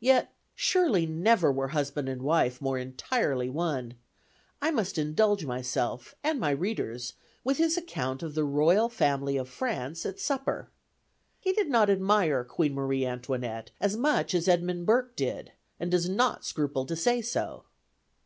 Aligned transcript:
Yet 0.00 0.34
surely 0.54 1.06
never 1.06 1.50
were 1.50 1.68
husband 1.68 2.10
and 2.10 2.20
wife 2.20 2.60
more 2.60 2.76
entirely 2.76 3.48
one 3.48 3.94
I 4.60 4.70
must 4.70 4.98
indulge 4.98 5.46
myself, 5.46 6.14
and 6.22 6.38
my 6.38 6.50
readers, 6.50 7.14
with 7.42 7.56
his 7.56 7.78
account 7.78 8.22
of 8.22 8.34
the 8.34 8.44
Royal 8.44 8.90
Family 8.90 9.38
of 9.38 9.48
France 9.48 10.04
at 10.04 10.20
supper. 10.20 10.68
He 11.40 11.54
did 11.54 11.70
not 11.70 11.88
admire 11.88 12.44
Queen 12.44 12.74
Marie 12.74 13.06
Antoinette 13.06 13.70
as 13.80 13.96
much 13.96 14.34
as 14.34 14.46
Edmund 14.46 14.84
Burke 14.84 15.16
did, 15.16 15.52
and 15.80 15.90
does 15.90 16.06
not 16.06 16.44
scruple 16.44 16.84
to 16.84 16.94
say 16.94 17.22
so. 17.22 17.64